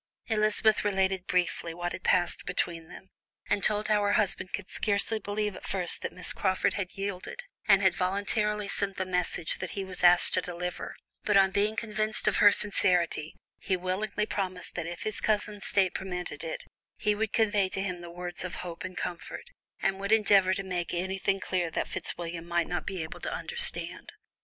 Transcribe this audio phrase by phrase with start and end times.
[0.25, 3.11] Elizabeth related briefly what had passed between them,
[3.47, 7.43] and told how her husband could scarcely believe at first that Miss Crawford had yielded,
[7.67, 11.75] and had voluntarily sent the message that he was asked to deliver, but on being
[11.75, 16.63] convinced of her sincerity, he willingly promised that if his cousin's state permitted it,
[16.97, 19.51] he would convey to him the words of hope and comfort,
[19.83, 24.13] and would endeavour to make anything clear that Fitzwilliam might not be able to understand.